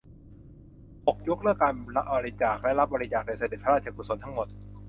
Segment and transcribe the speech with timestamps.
[1.05, 1.79] หก ยกเลิกการบ
[2.25, 4.47] ริจาคและรับบริจาคโดยเสด็จพระราชกุศลทั้งหมด